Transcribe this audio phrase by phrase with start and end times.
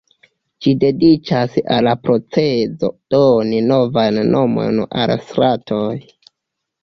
[0.65, 5.93] Ĝi dediĉas al la procezo doni novajn nomojn al stratoj.